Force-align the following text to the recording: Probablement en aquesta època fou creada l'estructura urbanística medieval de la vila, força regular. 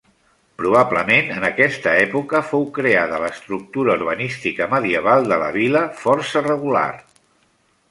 Probablement 0.59 1.27
en 1.35 1.43
aquesta 1.49 1.93
època 2.05 2.41
fou 2.53 2.65
creada 2.79 3.19
l'estructura 3.25 3.99
urbanística 4.01 4.69
medieval 4.73 5.31
de 5.35 5.41
la 5.45 5.53
vila, 5.61 5.85
força 6.03 6.45
regular. 6.51 6.91